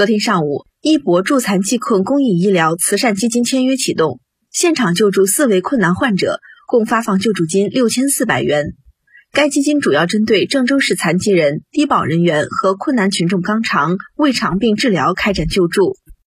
[0.00, 4.18] 昨天上午一博助残济困公益医疗慈善基金签约启动
[4.50, 8.76] 现场救助四位困难患者共发放救助金六千四百元。
[9.30, 15.98] 该基金主要针对郑州市残疾人低保人员和困难群众肛肠胃肠病治疗开展救助。